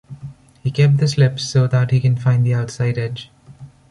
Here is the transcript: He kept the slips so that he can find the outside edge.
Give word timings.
He 0.63 0.71
kept 0.71 0.97
the 0.97 1.07
slips 1.07 1.47
so 1.47 1.67
that 1.67 1.91
he 1.91 1.99
can 1.99 2.15
find 2.15 2.43
the 2.43 2.55
outside 2.55 2.97
edge. 2.97 3.29